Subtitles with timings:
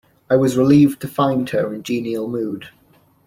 [0.31, 2.69] I was relieved to find her in genial mood.